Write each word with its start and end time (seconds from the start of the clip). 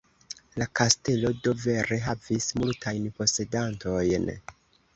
La 0.61 0.65
kastelo 0.79 1.31
do 1.43 1.53
vere 1.67 1.99
havis 2.07 2.49
multajn 2.63 3.07
posedantojn. 3.21 4.31